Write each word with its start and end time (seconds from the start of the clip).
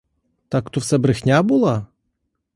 Так 0.49 0.69
то 0.69 0.79
все 0.79 0.97
брехня 0.97 1.43
була? 1.43 1.87